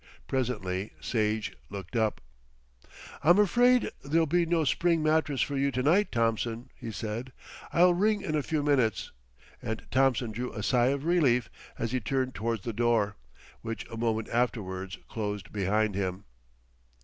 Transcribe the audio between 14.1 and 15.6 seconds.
afterwards closed